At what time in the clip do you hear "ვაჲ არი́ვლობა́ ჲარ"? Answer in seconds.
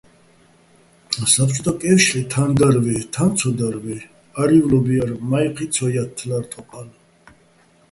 3.85-5.11